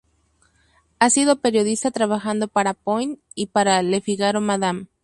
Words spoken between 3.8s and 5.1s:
"Le Figaro Madame".